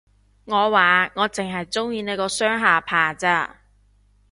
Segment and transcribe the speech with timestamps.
[0.45, 3.59] 我話，我剩係鍾意你個雙下巴咋